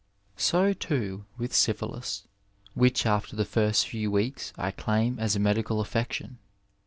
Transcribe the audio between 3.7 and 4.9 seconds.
few weeks I